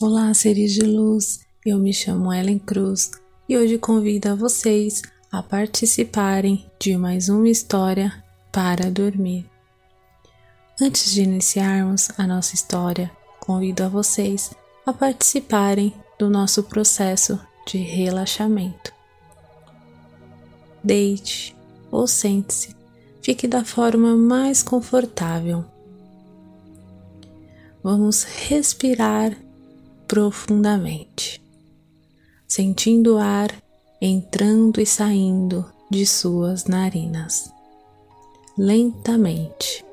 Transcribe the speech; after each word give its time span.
Olá, 0.00 0.32
seres 0.32 0.74
de 0.74 0.82
luz. 0.82 1.40
Eu 1.66 1.76
me 1.76 1.92
chamo 1.92 2.32
Ellen 2.32 2.60
Cruz 2.60 3.10
e 3.48 3.58
hoje 3.58 3.78
convido 3.78 4.28
a 4.28 4.34
vocês 4.36 5.02
a 5.32 5.42
participarem 5.42 6.64
de 6.78 6.96
mais 6.96 7.28
uma 7.28 7.48
história 7.48 8.22
para 8.52 8.92
dormir. 8.92 9.44
Antes 10.80 11.10
de 11.10 11.22
iniciarmos 11.22 12.10
a 12.16 12.28
nossa 12.28 12.54
história, 12.54 13.10
convido 13.40 13.82
a 13.82 13.88
vocês 13.88 14.52
a 14.86 14.92
participarem 14.92 15.92
do 16.16 16.30
nosso 16.30 16.62
processo 16.62 17.36
de 17.66 17.78
relaxamento. 17.78 18.92
Deite 20.84 21.56
ou 21.90 22.06
sente-se, 22.06 22.72
fique 23.20 23.48
da 23.48 23.64
forma 23.64 24.14
mais 24.16 24.62
confortável. 24.62 25.64
Vamos 27.82 28.22
respirar 28.22 29.47
profundamente, 30.08 31.40
sentindo 32.48 33.16
o 33.16 33.18
ar 33.18 33.54
entrando 34.00 34.80
e 34.80 34.86
saindo 34.86 35.70
de 35.90 36.06
suas 36.06 36.64
narinas, 36.64 37.52
lentamente. 38.56 39.84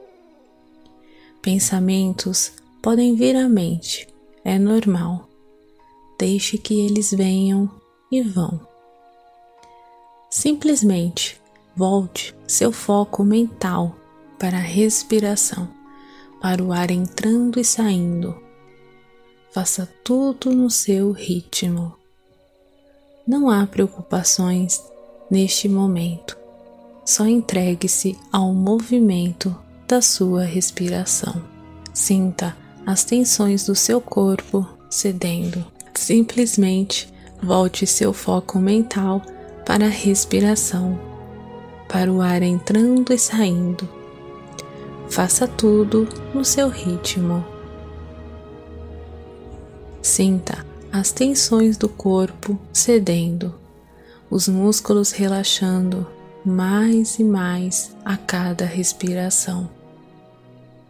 Pensamentos 1.42 2.54
podem 2.82 3.14
vir 3.16 3.36
à 3.36 3.50
mente, 3.50 4.08
é 4.44 4.58
normal. 4.58 5.28
Deixe 6.18 6.58
que 6.58 6.80
eles 6.80 7.12
venham 7.12 7.70
e 8.10 8.22
vão. 8.22 8.60
Simplesmente 10.30 11.40
volte 11.76 12.34
seu 12.48 12.72
foco 12.72 13.24
mental 13.24 13.96
para 14.40 14.58
a 14.58 14.62
respiração, 14.62 15.68
para 16.42 16.64
o 16.64 16.72
ar 16.72 16.90
entrando 16.90 17.60
e 17.60 17.66
saindo. 17.66 18.45
Faça 19.56 19.88
tudo 20.04 20.52
no 20.52 20.70
seu 20.70 21.14
ritmo. 21.14 21.96
Não 23.26 23.50
há 23.50 23.66
preocupações 23.66 24.84
neste 25.32 25.70
momento, 25.70 26.38
só 27.06 27.26
entregue-se 27.26 28.20
ao 28.34 28.54
movimento 28.54 29.58
da 29.88 30.02
sua 30.02 30.44
respiração. 30.44 31.42
Sinta 31.94 32.54
as 32.86 33.06
tensões 33.06 33.66
do 33.66 33.76
seu 33.76 34.02
corpo 34.02 34.68
cedendo. 34.90 35.66
Simplesmente 35.94 37.08
volte 37.42 37.88
seu 37.88 38.12
foco 38.12 38.60
mental 38.60 39.22
para 39.66 39.86
a 39.86 39.90
respiração, 39.90 41.00
para 41.88 42.12
o 42.12 42.20
ar 42.20 42.42
entrando 42.42 43.14
e 43.14 43.18
saindo. 43.18 43.88
Faça 45.10 45.48
tudo 45.48 46.10
no 46.34 46.44
seu 46.44 46.68
ritmo. 46.68 47.55
Sinta 50.16 50.66
as 50.94 51.12
tensões 51.12 51.76
do 51.76 51.90
corpo 51.90 52.58
cedendo, 52.72 53.54
os 54.32 54.48
músculos 54.48 55.12
relaxando 55.12 56.08
mais 56.46 57.20
e 57.20 57.24
mais 57.26 57.94
a 58.06 58.16
cada 58.16 58.64
respiração. 58.64 59.70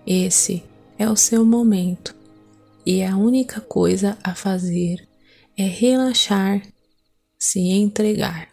Esse 0.05 0.63
é 0.99 1.09
o 1.09 1.15
seu 1.15 1.43
momento 1.43 2.15
e 2.85 3.03
a 3.03 3.17
única 3.17 3.59
coisa 3.59 4.15
a 4.23 4.35
fazer 4.35 5.09
é 5.57 5.63
relaxar, 5.63 6.61
se 7.39 7.61
entregar. 7.61 8.49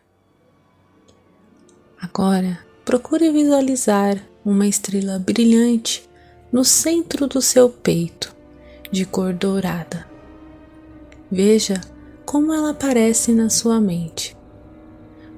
Agora, 2.00 2.58
procure 2.82 3.30
visualizar 3.30 4.26
uma 4.42 4.66
estrela 4.66 5.18
brilhante 5.18 6.08
no 6.50 6.64
centro 6.64 7.26
do 7.26 7.42
seu 7.42 7.68
peito, 7.68 8.34
de 8.90 9.04
cor 9.04 9.34
dourada. 9.34 10.10
Veja 11.34 11.80
como 12.26 12.52
ela 12.52 12.72
aparece 12.72 13.32
na 13.32 13.48
sua 13.48 13.80
mente. 13.80 14.36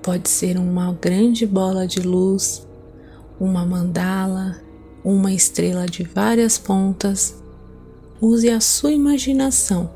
Pode 0.03 0.29
ser 0.29 0.59
uma 0.59 0.93
grande 0.93 1.47
bola 1.47 1.87
de 1.87 2.01
luz, 2.01 2.67
uma 3.39 3.65
mandala, 3.65 4.61
uma 5.05 5.33
estrela 5.33 5.87
de 5.87 6.03
várias 6.03 6.59
pontas. 6.59 7.41
Use 8.21 8.51
a 8.51 8.61
sua 8.61 8.91
imaginação 8.91 9.89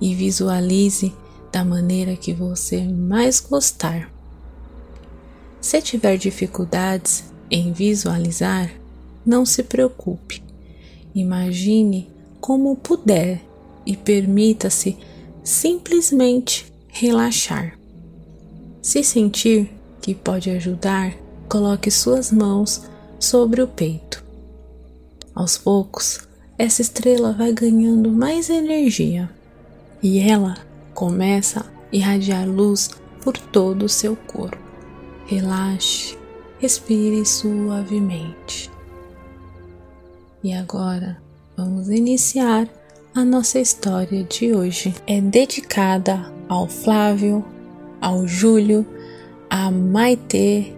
e 0.00 0.14
visualize 0.14 1.12
da 1.52 1.62
maneira 1.62 2.16
que 2.16 2.32
você 2.32 2.82
mais 2.82 3.38
gostar. 3.38 4.10
Se 5.60 5.82
tiver 5.82 6.16
dificuldades 6.16 7.22
em 7.50 7.70
visualizar, 7.70 8.70
não 9.26 9.44
se 9.44 9.62
preocupe. 9.62 10.42
Imagine 11.14 12.10
como 12.40 12.74
puder 12.76 13.42
e 13.84 13.94
permita-se 13.94 14.96
simplesmente 15.44 16.72
relaxar. 16.88 17.78
Se 18.80 19.04
sentir 19.04 19.70
que 20.00 20.14
pode 20.14 20.48
ajudar, 20.50 21.14
coloque 21.48 21.90
suas 21.90 22.32
mãos 22.32 22.82
sobre 23.20 23.62
o 23.62 23.68
peito. 23.68 24.24
Aos 25.34 25.58
poucos, 25.58 26.20
essa 26.56 26.80
estrela 26.80 27.32
vai 27.32 27.52
ganhando 27.52 28.10
mais 28.10 28.48
energia 28.48 29.30
e 30.02 30.18
ela 30.18 30.56
começa 30.94 31.60
a 31.60 31.64
irradiar 31.92 32.48
luz 32.48 32.90
por 33.22 33.36
todo 33.36 33.84
o 33.84 33.88
seu 33.88 34.16
corpo. 34.16 34.62
Relaxe, 35.26 36.16
respire 36.58 37.24
suavemente. 37.24 38.70
E 40.42 40.52
agora 40.52 41.20
vamos 41.56 41.88
iniciar 41.88 42.68
a 43.14 43.24
nossa 43.24 43.60
história 43.60 44.24
de 44.24 44.52
hoje 44.52 44.92
é 45.06 45.20
dedicada 45.20 46.32
ao 46.48 46.66
Flávio, 46.66 47.44
ao 48.00 48.26
Júlio, 48.26 48.84
a 49.48 49.70
Maite, 49.70 50.74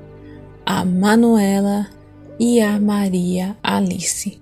a 0.67 0.85
Manuela 0.85 1.89
e 2.39 2.61
a 2.61 2.79
Maria 2.79 3.57
Alice. 3.63 4.39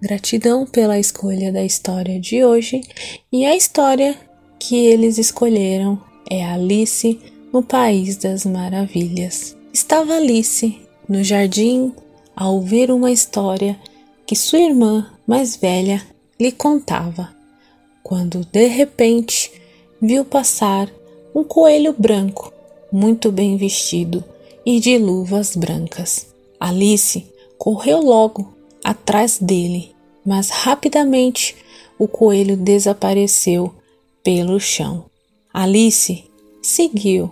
Gratidão 0.00 0.64
pela 0.64 0.98
escolha 0.98 1.52
da 1.52 1.62
história 1.62 2.18
de 2.18 2.42
hoje 2.42 2.80
e 3.30 3.44
a 3.44 3.54
história 3.54 4.16
que 4.58 4.86
eles 4.86 5.18
escolheram 5.18 6.00
é 6.30 6.42
Alice 6.42 7.20
no 7.52 7.62
País 7.62 8.16
das 8.16 8.46
Maravilhas. 8.46 9.54
Estava 9.70 10.16
Alice 10.16 10.80
no 11.06 11.22
jardim 11.22 11.92
ao 12.34 12.62
ver 12.62 12.90
uma 12.90 13.10
história 13.10 13.78
que 14.26 14.34
sua 14.34 14.60
irmã 14.60 15.10
mais 15.26 15.56
velha 15.56 16.00
lhe 16.40 16.52
contava, 16.52 17.34
quando 18.02 18.44
de 18.44 18.66
repente 18.66 19.50
viu 20.00 20.24
passar 20.24 20.88
um 21.34 21.42
coelho 21.42 21.92
branco, 21.92 22.52
muito 22.92 23.30
bem 23.32 23.56
vestido 23.56 24.24
e 24.64 24.80
de 24.80 24.96
luvas 24.98 25.56
brancas. 25.56 26.26
Alice 26.60 27.26
correu 27.58 28.00
logo 28.00 28.54
atrás 28.84 29.38
dele, 29.38 29.94
mas 30.24 30.50
rapidamente 30.50 31.56
o 31.98 32.06
coelho 32.06 32.56
desapareceu 32.56 33.74
pelo 34.22 34.60
chão. 34.60 35.06
Alice 35.52 36.24
seguiu 36.62 37.30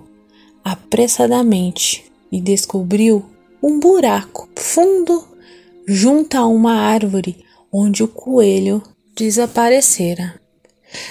apressadamente 0.64 2.04
e 2.30 2.40
descobriu 2.40 3.24
um 3.62 3.78
buraco 3.78 4.48
fundo 4.56 5.24
junto 5.86 6.36
a 6.36 6.46
uma 6.46 6.74
árvore 6.74 7.44
onde 7.72 8.02
o 8.02 8.08
coelho 8.08 8.82
desaparecera. 9.16 10.38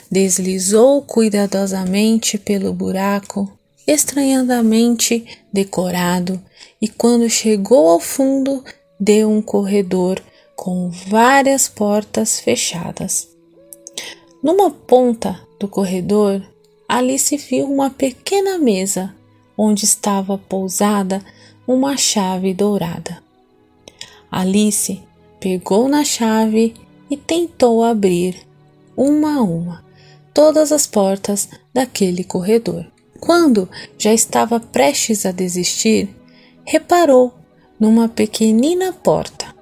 Deslizou 0.09 1.01
cuidadosamente 1.01 2.37
pelo 2.37 2.71
buraco, 2.71 3.51
estranhamente 3.85 5.25
decorado, 5.51 6.41
e 6.81 6.87
quando 6.87 7.29
chegou 7.29 7.89
ao 7.89 7.99
fundo, 7.99 8.63
deu 8.99 9.29
um 9.29 9.41
corredor 9.41 10.21
com 10.55 10.89
várias 10.89 11.67
portas 11.67 12.39
fechadas. 12.39 13.27
Numa 14.41 14.69
ponta 14.69 15.39
do 15.59 15.67
corredor, 15.67 16.41
Alice 16.87 17.35
viu 17.35 17.65
uma 17.65 17.89
pequena 17.89 18.57
mesa 18.57 19.13
onde 19.57 19.85
estava 19.85 20.37
pousada 20.37 21.23
uma 21.67 21.97
chave 21.97 22.53
dourada. 22.53 23.23
Alice 24.31 25.01
pegou 25.39 25.87
na 25.87 26.03
chave 26.03 26.75
e 27.09 27.17
tentou 27.17 27.83
abrir, 27.83 28.35
uma 28.95 29.37
a 29.37 29.41
uma, 29.41 29.85
todas 30.33 30.71
as 30.71 30.87
portas 30.87 31.49
daquele 31.73 32.23
corredor. 32.23 32.85
Quando 33.19 33.69
já 33.97 34.13
estava 34.13 34.59
prestes 34.59 35.25
a 35.25 35.31
desistir, 35.31 36.09
reparou 36.65 37.33
numa 37.79 38.07
pequenina 38.07 38.93
porta 38.93 39.53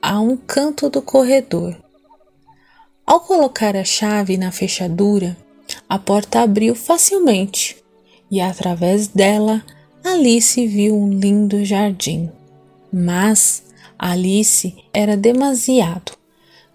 a 0.00 0.20
um 0.20 0.36
canto 0.36 0.90
do 0.90 1.00
corredor. 1.00 1.76
Ao 3.06 3.20
colocar 3.20 3.76
a 3.76 3.84
chave 3.84 4.36
na 4.36 4.50
fechadura, 4.50 5.36
a 5.88 5.98
porta 5.98 6.40
abriu 6.40 6.74
facilmente 6.74 7.76
e 8.30 8.40
através 8.40 9.06
dela 9.08 9.62
Alice 10.04 10.66
viu 10.66 10.96
um 10.96 11.10
lindo 11.10 11.64
jardim. 11.64 12.30
Mas 12.92 13.62
Alice 13.98 14.74
era 14.92 15.16
demasiado 15.16 16.21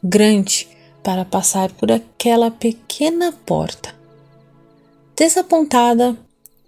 grande 0.04 0.68
para 1.04 1.26
passar 1.26 1.72
por 1.72 1.92
aquela 1.92 2.52
pequena 2.52 3.32
porta. 3.32 3.96
Desapontada, 5.16 6.18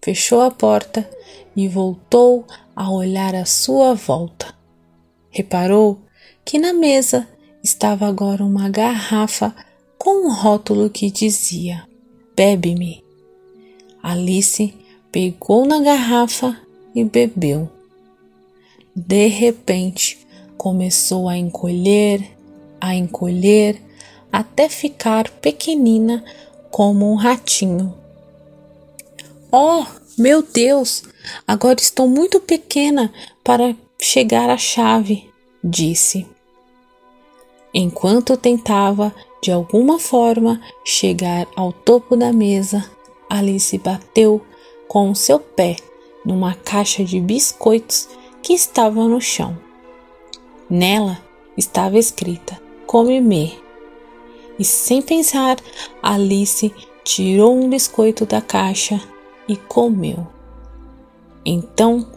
fechou 0.02 0.42
a 0.42 0.50
porta 0.50 1.10
e 1.56 1.68
voltou 1.68 2.46
a 2.76 2.90
olhar 2.92 3.36
à 3.36 3.46
sua 3.46 3.94
volta. 3.94 4.54
Reparou 5.30 6.00
que 6.46 6.58
na 6.58 6.74
mesa 6.74 7.28
estava 7.64 8.08
agora 8.08 8.44
uma 8.44 8.70
garrafa 8.70 9.54
com 9.98 10.28
um 10.28 10.34
rótulo 10.34 10.90
que 10.90 11.12
dizia: 11.12 11.86
Bebe-me. 12.36 13.04
Alice 14.02 14.74
pegou 15.12 15.66
na 15.66 15.80
garrafa 15.80 16.58
e 16.96 17.04
bebeu. 17.04 17.70
De 18.96 19.28
repente, 19.28 20.18
começou 20.58 21.30
a 21.30 21.38
encolher, 21.38 22.38
a 22.80 22.96
encolher, 22.96 23.81
até 24.31 24.70
ficar 24.70 25.30
pequenina 25.30 26.24
como 26.70 27.12
um 27.12 27.16
ratinho. 27.16 27.94
Oh, 29.52 29.86
meu 30.18 30.42
Deus! 30.44 31.04
Agora 31.48 31.80
estou 31.80 32.08
muito 32.08 32.40
pequena 32.40 33.12
para 33.44 33.76
chegar 34.00 34.50
à 34.50 34.58
chave, 34.58 35.30
disse. 35.64 36.26
Enquanto 37.74 38.38
tentava, 38.38 39.14
de 39.42 39.52
alguma 39.52 40.00
forma, 40.00 40.62
chegar 40.84 41.48
ao 41.56 41.72
topo 41.72 42.16
da 42.16 42.31
mesa, 42.31 42.90
Alice 43.30 43.78
bateu 43.78 44.44
com 44.88 45.12
o 45.12 45.16
seu 45.16 45.40
pé 45.40 45.76
numa 46.26 46.54
caixa 46.54 47.04
de 47.04 47.20
biscoitos 47.20 48.10
que 48.42 48.54
estava 48.54 49.08
no 49.08 49.22
chão. 49.22 49.58
Nela 50.70 51.22
estava 51.58 51.98
escrita 51.98 52.69
Come-me. 52.89 53.56
E 54.57 54.65
sem 54.65 55.00
pensar, 55.00 55.57
Alice 56.01 56.74
tirou 57.03 57.56
um 57.56 57.69
biscoito 57.69 58.25
da 58.25 58.41
caixa 58.41 59.00
e 59.47 59.56
comeu. 59.56 60.25
Então 61.45 62.07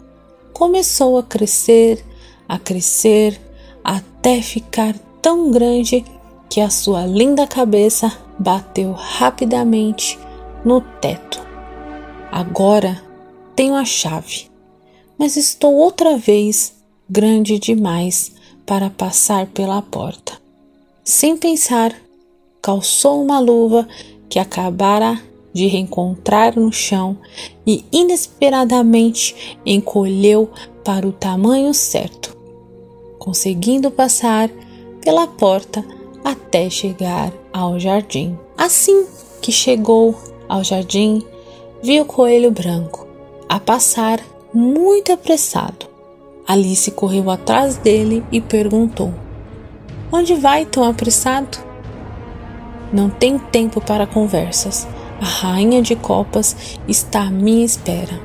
começou 0.51 1.19
a 1.19 1.21
crescer, 1.21 2.03
a 2.49 2.57
crescer, 2.57 3.39
até 3.83 4.41
ficar 4.41 4.97
tão 5.21 5.51
grande 5.51 6.03
que 6.49 6.59
a 6.59 6.71
sua 6.71 7.05
linda 7.05 7.45
cabeça 7.45 8.11
bateu 8.39 8.93
rapidamente 8.93 10.17
no 10.65 10.81
teto. 10.81 11.39
Agora 12.31 12.99
tenho 13.55 13.75
a 13.75 13.85
chave, 13.85 14.49
mas 15.19 15.37
estou 15.37 15.75
outra 15.75 16.17
vez 16.17 16.73
grande 17.07 17.59
demais 17.59 18.31
para 18.65 18.89
passar 18.89 19.45
pela 19.45 19.79
porta. 19.79 20.41
Sem 21.03 21.35
pensar, 21.35 21.93
calçou 22.61 23.21
uma 23.21 23.37
luva 23.37 23.85
que 24.29 24.39
acabara 24.39 25.21
de 25.51 25.67
reencontrar 25.67 26.57
no 26.57 26.71
chão 26.71 27.17
e 27.67 27.83
inesperadamente 27.91 29.57
encolheu 29.65 30.49
para 30.81 31.05
o 31.05 31.11
tamanho 31.11 31.73
certo, 31.73 32.37
conseguindo 33.19 33.91
passar 33.91 34.49
pela 35.01 35.27
porta 35.27 35.85
até 36.23 36.69
chegar 36.69 37.33
ao 37.51 37.77
jardim. 37.77 38.39
Assim 38.57 39.05
que 39.41 39.51
chegou 39.51 40.15
ao 40.47 40.63
jardim, 40.63 41.21
viu 41.83 42.03
o 42.03 42.05
coelho 42.05 42.49
branco 42.49 43.05
a 43.49 43.59
passar 43.59 44.21
muito 44.53 45.11
apressado. 45.11 45.85
Alice 46.47 46.89
correu 46.91 47.29
atrás 47.29 47.75
dele 47.75 48.23
e 48.31 48.39
perguntou: 48.39 49.13
Onde 50.15 50.35
vai 50.35 50.63
tão 50.63 50.83
apressado? 50.83 51.57
Não 52.93 53.09
tenho 53.09 53.39
tempo 53.39 53.81
para 53.81 54.05
conversas. 54.05 54.87
A 55.19 55.25
rainha 55.25 55.81
de 55.81 55.95
copas 55.95 56.77
está 56.87 57.23
à 57.23 57.31
minha 57.31 57.65
espera. 57.65 58.21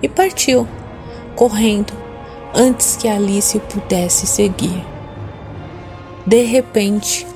E 0.00 0.08
partiu, 0.08 0.68
correndo, 1.34 1.92
antes 2.54 2.94
que 2.94 3.08
Alice 3.08 3.58
pudesse 3.58 4.24
seguir. 4.24 4.86
De 6.24 6.44
repente, 6.44 7.26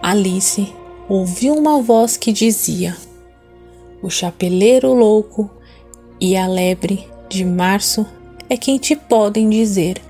Alice 0.00 0.74
ouviu 1.06 1.54
uma 1.54 1.82
voz 1.82 2.16
que 2.16 2.32
dizia: 2.32 2.96
O 4.02 4.08
chapeleiro 4.08 4.94
louco 4.94 5.50
e 6.18 6.38
a 6.38 6.46
lebre 6.46 7.06
de 7.28 7.44
março 7.44 8.06
é 8.48 8.56
quem 8.56 8.78
te 8.78 8.96
podem 8.96 9.50
dizer, 9.50 10.00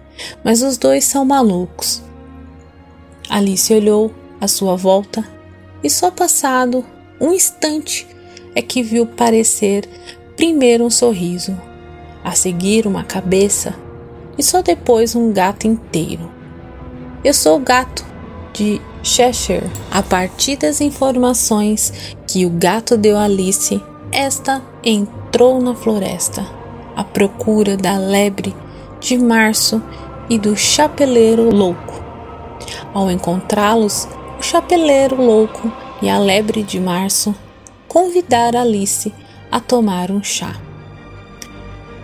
mas 0.44 0.62
os 0.62 0.79
dois 0.79 1.02
são 1.05 1.25
malucos. 1.25 2.00
Alice 3.28 3.72
olhou 3.72 4.12
à 4.40 4.46
sua 4.46 4.76
volta 4.76 5.24
e 5.82 5.90
só 5.90 6.10
passado 6.10 6.84
um 7.20 7.32
instante 7.32 8.06
é 8.54 8.62
que 8.62 8.82
viu 8.82 9.06
parecer 9.06 9.88
primeiro 10.36 10.84
um 10.84 10.90
sorriso, 10.90 11.56
a 12.22 12.32
seguir 12.32 12.86
uma 12.86 13.04
cabeça 13.04 13.74
e 14.36 14.42
só 14.42 14.62
depois 14.62 15.14
um 15.14 15.32
gato 15.32 15.66
inteiro. 15.66 16.30
Eu 17.24 17.32
sou 17.32 17.56
o 17.56 17.60
gato 17.60 18.04
de 18.52 18.80
Cheshire. 19.02 19.70
A 19.90 20.02
partir 20.02 20.56
das 20.56 20.80
informações 20.80 22.14
que 22.26 22.46
o 22.46 22.50
gato 22.50 22.96
deu 22.96 23.16
a 23.16 23.24
Alice, 23.24 23.80
esta 24.10 24.62
entrou 24.82 25.60
na 25.60 25.74
floresta 25.74 26.46
à 26.96 27.04
procura 27.04 27.76
da 27.76 27.98
lebre 27.98 28.54
de 29.00 29.18
março 29.18 29.82
e 30.30 30.38
do 30.38 30.56
chapeleiro 30.56 31.54
louco. 31.54 31.94
Ao 32.92 33.10
encontrá-los, 33.10 34.08
o 34.38 34.42
chapeleiro 34.42 35.20
louco 35.20 35.72
e 36.00 36.08
a 36.08 36.18
lebre 36.18 36.62
de 36.62 36.78
março 36.78 37.34
convidaram 37.88 38.60
Alice 38.60 39.12
a 39.50 39.60
tomar 39.60 40.10
um 40.10 40.22
chá. 40.22 40.54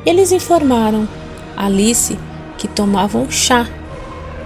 Eles 0.06 0.32
informaram 0.32 1.08
Alice 1.56 2.18
que 2.56 2.68
tomavam 2.68 3.30
chá 3.30 3.68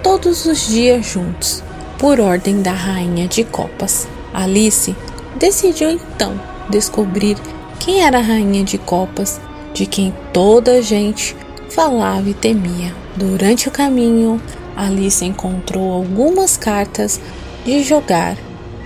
todos 0.03 0.45
os 0.47 0.69
dias 0.69 1.07
juntos, 1.07 1.63
por 1.99 2.21
ordem 2.21 2.61
da 2.61 2.73
rainha 2.73 3.27
de 3.27 3.45
copas. 3.45 4.07
Alice 4.33 4.95
decidiu 5.37 5.91
então 5.91 6.39
descobrir 6.69 7.37
quem 7.79 8.03
era 8.03 8.19
a 8.19 8.23
rainha 8.23 8.65
de 8.65 8.79
copas, 8.79 9.41
de 9.73 9.87
quem 9.87 10.15
toda 10.33 10.73
a 10.73 10.81
gente 10.81 11.37
falava 11.71 12.29
e 12.29 12.35
temia. 12.35 12.95
Durante 13.17 13.69
o 13.69 13.71
caminho, 13.71 14.41
Alice 14.77 15.25
encontrou 15.25 15.93
algumas 15.93 16.57
cartas 16.57 17.21
de 17.65 17.83
jogar 17.83 18.37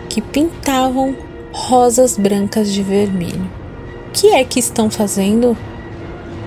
que 0.09 0.21
pintavam 0.21 1.17
rosas 1.53 2.17
brancas 2.17 2.73
de 2.73 2.83
vermelho. 2.83 3.51
O 4.09 4.11
que 4.13 4.29
é 4.29 4.45
que 4.45 4.59
estão 4.59 4.91
fazendo? 4.91 5.57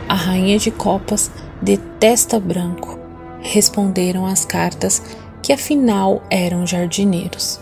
A 0.07 0.15
rainha 0.15 0.57
de 0.57 0.71
copas 0.71 1.31
detesta 1.61 2.39
branco, 2.39 2.99
responderam 3.41 4.25
as 4.25 4.45
cartas 4.45 5.01
que 5.41 5.53
afinal 5.53 6.21
eram 6.29 6.65
jardineiros. 6.65 7.59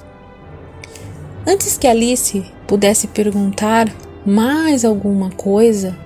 Antes 1.48 1.78
que 1.78 1.88
Alice 1.88 2.44
pudesse 2.68 3.08
perguntar 3.08 3.88
mais 4.26 4.84
alguma 4.84 5.30
coisa, 5.32 5.98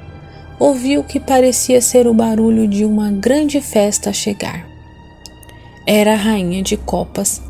ouviu 0.59 1.01
o 1.01 1.03
que 1.03 1.19
parecia 1.19 1.81
ser 1.81 2.07
o 2.07 2.13
barulho 2.13 2.67
de 2.67 2.85
uma 2.85 3.11
grande 3.11 3.59
festa 3.59 4.13
chegar. 4.13 4.72
Era 5.85 6.13
a 6.13 6.17
rainha 6.17 6.61
de 6.61 6.77
copas 6.77 7.41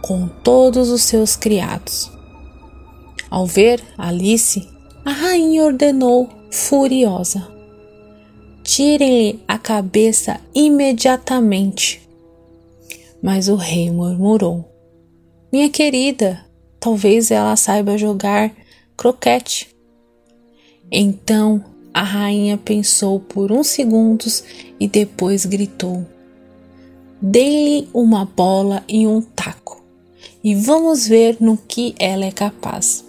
com 0.00 0.26
todos 0.26 0.90
os 0.90 1.02
seus 1.02 1.36
criados. 1.36 2.10
Ao 3.30 3.46
ver 3.46 3.82
Alice, 3.96 4.68
a 5.04 5.10
rainha 5.10 5.64
ordenou, 5.64 6.28
furiosa: 6.50 7.48
Tirem-lhe 8.62 9.42
a 9.46 9.58
cabeça 9.58 10.40
imediatamente. 10.54 12.00
Mas 13.22 13.48
o 13.48 13.56
rei 13.56 13.90
murmurou: 13.90 14.68
Minha 15.52 15.68
querida, 15.68 16.44
talvez 16.80 17.30
ela 17.30 17.56
saiba 17.56 17.98
jogar 17.98 18.52
croquete. 18.96 19.68
Então 20.90 21.64
a 21.94 22.02
rainha 22.02 22.56
pensou 22.56 23.20
por 23.20 23.52
uns 23.52 23.68
segundos 23.68 24.44
e 24.80 24.88
depois 24.88 25.44
gritou: 25.44 26.06
Dê-lhe 27.24 27.88
uma 27.94 28.24
bola 28.24 28.82
e 28.88 29.06
um 29.06 29.20
taco, 29.20 29.80
e 30.42 30.56
vamos 30.56 31.06
ver 31.06 31.36
no 31.38 31.56
que 31.56 31.94
ela 31.96 32.24
é 32.24 32.32
capaz. 32.32 33.04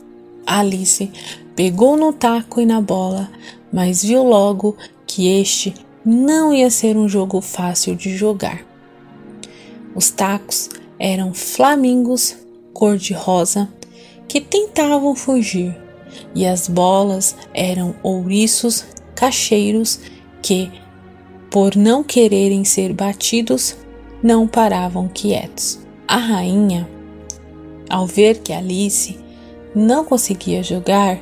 Alice 0.46 1.12
pegou 1.56 1.98
no 1.98 2.14
taco 2.14 2.62
e 2.62 2.66
na 2.66 2.80
bola, 2.80 3.32
mas 3.72 4.04
viu 4.04 4.22
logo 4.22 4.78
que 5.08 5.28
este 5.28 5.74
não 6.06 6.54
ia 6.54 6.70
ser 6.70 6.96
um 6.96 7.10
jogo 7.10 7.42
fácil 7.42 7.96
de 7.96 8.16
jogar. 8.16 8.64
Os 9.96 10.12
tacos 10.12 10.70
eram 11.00 11.34
flamingos 11.34 12.36
cor-de-rosa 12.72 13.68
que 14.28 14.40
tentavam 14.40 15.16
fugir, 15.16 15.76
e 16.36 16.46
as 16.46 16.68
bolas 16.68 17.36
eram 17.52 17.96
ouriços 18.04 18.86
cacheiros 19.16 20.00
que, 20.40 20.72
por 21.50 21.76
não 21.76 22.04
quererem 22.04 22.64
ser 22.64 22.94
batidos, 22.94 23.76
não 24.24 24.48
paravam 24.48 25.10
quietos. 25.10 25.80
A 26.08 26.18
rainha, 26.18 26.90
Ao 27.90 28.08
ver 28.08 28.40
que 28.40 28.54
Alice 28.54 29.20
não 29.76 30.06
conseguia 30.06 30.64
jogar, 30.64 31.20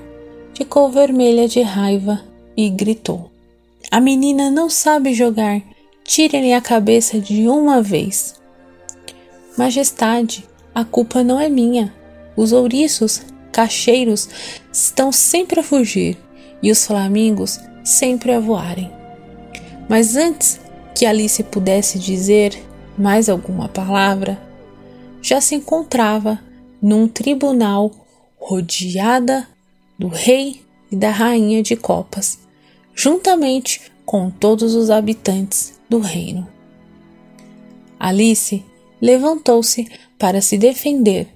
ficou 0.54 0.90
vermelha 0.92 1.48
de 1.48 1.62
raiva 1.62 2.22
e 2.56 2.70
gritou: 2.70 3.32
A 3.90 4.00
menina 4.00 4.52
não 4.52 4.70
sabe 4.70 5.14
jogar, 5.14 5.62
tire-lhe 6.04 6.54
a 6.54 6.62
cabeça 6.62 7.20
de 7.20 7.48
uma 7.48 7.82
vez. 7.82 8.36
Majestade, 9.58 10.48
a 10.74 10.86
culpa 10.86 11.24
não 11.24 11.40
é 11.40 11.50
minha. 11.50 11.94
Os 12.38 12.54
ouriços, 12.54 13.22
cacheiros, 13.52 14.30
estão 14.72 15.12
sempre 15.12 15.60
a 15.60 15.64
fugir 15.64 16.18
e 16.64 16.72
os 16.72 16.86
flamingos 16.86 17.60
sempre 17.84 18.32
a 18.32 18.40
voarem. 18.40 18.92
Mas 19.90 20.16
antes 20.16 20.60
que 20.96 21.06
Alice 21.06 21.44
pudesse 21.44 22.00
dizer 22.00 22.71
mais 23.02 23.28
alguma 23.28 23.68
palavra, 23.68 24.40
já 25.22 25.42
se 25.42 25.56
encontrava 25.56 26.40
num 26.82 27.08
tribunal 27.08 27.92
rodeada 28.38 29.48
do 29.98 30.08
rei 30.08 30.62
e 30.92 30.96
da 30.96 31.10
rainha 31.10 31.64
de 31.64 31.76
copas, 31.76 32.40
juntamente 32.94 33.82
com 34.06 34.30
todos 34.30 34.76
os 34.76 34.90
habitantes 34.90 35.80
do 35.90 36.00
reino. 36.00 36.48
Alice 38.00 38.64
levantou-se 39.02 39.88
para 40.20 40.42
se 40.42 40.58
defender, 40.58 41.28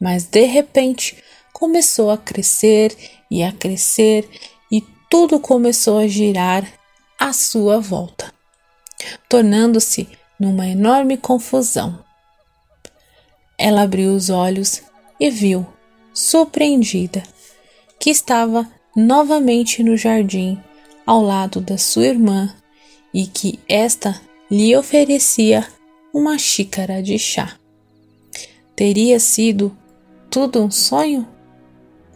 mas 0.00 0.24
de 0.24 0.44
repente 0.46 1.16
começou 1.52 2.10
a 2.10 2.16
crescer 2.16 2.96
e 3.30 3.42
a 3.42 3.52
crescer 3.52 4.28
e 4.70 4.82
tudo 5.10 5.38
começou 5.38 5.98
a 5.98 6.06
girar 6.06 6.66
à 7.18 7.32
sua 7.32 7.78
volta, 7.78 8.32
tornando-se 9.28 10.08
numa 10.42 10.66
enorme 10.66 11.16
confusão. 11.16 11.96
Ela 13.56 13.82
abriu 13.82 14.12
os 14.12 14.28
olhos 14.28 14.82
e 15.20 15.30
viu, 15.30 15.64
surpreendida, 16.12 17.22
que 18.00 18.10
estava 18.10 18.68
novamente 18.96 19.84
no 19.84 19.96
jardim 19.96 20.60
ao 21.06 21.22
lado 21.22 21.60
da 21.60 21.78
sua 21.78 22.06
irmã 22.06 22.52
e 23.14 23.24
que 23.24 23.60
esta 23.68 24.20
lhe 24.50 24.76
oferecia 24.76 25.64
uma 26.12 26.36
xícara 26.36 27.00
de 27.00 27.16
chá. 27.20 27.56
Teria 28.74 29.20
sido 29.20 29.70
tudo 30.28 30.60
um 30.60 30.72
sonho? 30.72 31.24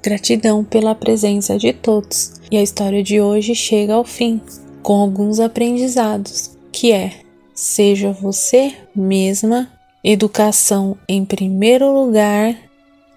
Gratidão 0.03 0.65
pela 0.65 0.97
presença 0.97 1.57
de 1.57 1.73
todos. 1.73 2.33
E 2.51 2.57
a 2.57 2.63
história 2.63 3.05
de 3.05 3.21
hoje 3.21 3.55
chega 3.55 3.95
ao 3.95 4.05
fim 4.05 4.41
com 4.83 4.95
alguns 4.95 5.39
aprendizados, 5.39 6.59
que 6.73 6.91
é: 6.91 7.26
seja 7.57 8.13
você 8.13 8.75
mesma 8.95 9.69
Educação 10.09 10.97
em 11.09 11.25
primeiro 11.25 11.93
lugar. 11.93 12.57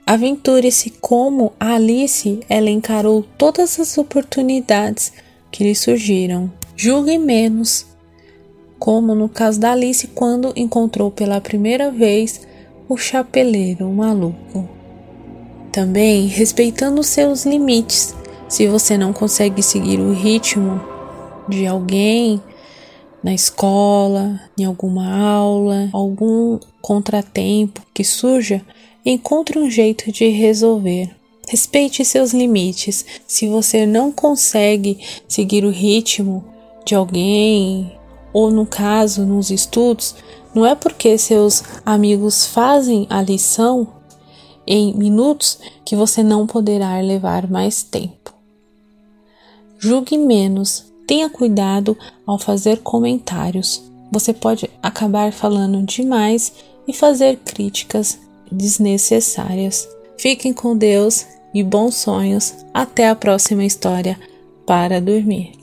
Aventure-se 0.08 0.90
como 0.90 1.54
Alice 1.60 2.40
ela 2.50 2.72
encarou 2.72 3.24
todas 3.38 3.80
as 3.80 3.96
oportunidades 3.96 5.14
que 5.52 5.64
lhe 5.64 5.76
surgiram. 5.76 6.52
Julgue 6.76 7.20
menos, 7.20 7.86
como 8.80 9.14
no 9.14 9.30
caso 9.30 9.60
da 9.60 9.74
Alice 9.74 10.08
quando 10.08 10.52
encontrou 10.56 11.12
pela 11.12 11.40
primeira 11.40 11.92
vez 11.92 12.42
o 12.88 12.98
chapeleiro 12.98 13.88
maluco. 13.90 14.68
Também 15.72 16.26
respeitando 16.26 17.04
seus 17.04 17.46
limites. 17.46 18.16
Se 18.48 18.66
você 18.66 18.98
não 18.98 19.14
consegue 19.14 19.62
seguir 19.62 20.00
o 20.00 20.12
ritmo 20.12 20.82
de 21.48 21.68
alguém, 21.68 22.42
na 23.24 23.34
escola, 23.34 24.40
em 24.58 24.66
alguma 24.66 25.14
aula, 25.14 25.90
algum 25.92 26.60
contratempo 26.82 27.82
que 27.94 28.04
surja, 28.04 28.62
encontre 29.06 29.60
um 29.60 29.70
jeito 29.70 30.12
de 30.12 30.28
resolver. 30.30 31.16
Respeite 31.48 32.06
seus 32.06 32.32
limites. 32.32 33.06
Se 33.28 33.48
você 33.48 33.86
não 33.86 34.12
consegue 34.12 35.00
seguir 35.28 35.66
o 35.66 35.72
ritmo 35.72 36.46
de 36.86 36.96
alguém, 36.96 37.98
ou 38.32 38.52
no 38.52 38.66
caso, 38.66 39.26
nos 39.26 39.50
estudos, 39.50 40.16
não 40.54 40.66
é 40.66 40.76
porque 40.76 41.18
seus 41.18 41.64
amigos 41.86 42.46
fazem 42.46 43.08
a 43.10 43.22
lição 43.22 43.88
em 44.66 44.94
minutos 44.94 45.60
que 45.84 45.96
você 45.96 46.22
não 46.22 46.46
poderá 46.46 47.00
levar 47.02 47.50
mais 47.50 47.82
tempo. 47.82 48.34
Julgue 49.80 50.18
menos 50.18 50.89
Tenha 51.10 51.28
cuidado 51.28 51.98
ao 52.24 52.38
fazer 52.38 52.82
comentários. 52.84 53.84
Você 54.12 54.32
pode 54.32 54.70
acabar 54.80 55.34
falando 55.34 55.82
demais 55.82 56.54
e 56.88 56.94
fazer 56.94 57.38
críticas 57.38 58.20
desnecessárias. 58.52 59.90
Fiquem 60.20 60.54
com 60.54 60.78
Deus 60.78 61.26
e 61.52 61.64
bons 61.64 61.96
sonhos. 61.96 62.54
Até 62.72 63.10
a 63.10 63.16
próxima 63.16 63.66
história 63.66 64.20
para 64.68 65.02
dormir. 65.02 65.59